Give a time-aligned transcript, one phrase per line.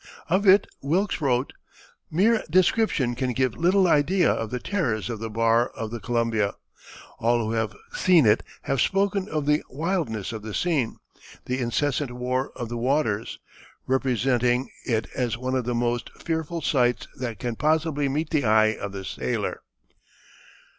[0.29, 1.53] Of it Wilkes wrote:
[2.09, 6.55] "Mere description can give little idea of the terrors of the bar of the Columbia.
[7.19, 10.97] All who have seen it have spoken of the wildness of the scene,
[11.45, 13.37] the incessant war of the waters,
[13.85, 18.73] representing it as one of the most fearful sights that can possibly meet the eye
[18.73, 19.61] of the sailor."